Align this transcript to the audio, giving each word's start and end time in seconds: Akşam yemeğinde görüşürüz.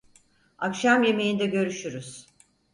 Akşam 0.57 1.03
yemeğinde 1.03 1.45
görüşürüz. 1.47 2.25